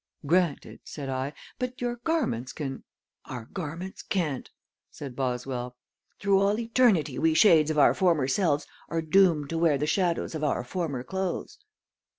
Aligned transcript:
"Granted," 0.25 0.79
said 0.83 1.09
I, 1.09 1.31
"but 1.59 1.79
your 1.79 1.97
garments 1.97 2.53
can" 2.53 2.83
"Our 3.25 3.45
garments 3.45 4.01
can't," 4.01 4.49
said 4.89 5.15
Boswell. 5.15 5.77
"Through 6.19 6.39
all 6.39 6.57
eternity 6.57 7.19
we 7.19 7.35
shades 7.35 7.69
of 7.69 7.77
our 7.77 7.93
former 7.93 8.27
selves 8.27 8.65
are 8.89 9.03
doomed 9.03 9.51
to 9.51 9.59
wear 9.59 9.77
the 9.77 9.85
shadows 9.85 10.33
of 10.33 10.43
our 10.43 10.63
former 10.63 11.03
clothes." 11.03 11.59